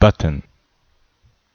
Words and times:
button. 0.00 0.42